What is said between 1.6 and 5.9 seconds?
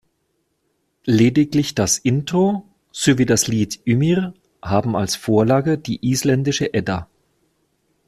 das Intro sowie das Lied „Ymir“ haben als Vorlage